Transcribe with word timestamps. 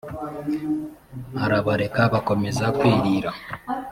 arabareka 1.43 2.01
bakomeza 2.13 2.65
kwirira 2.77 3.29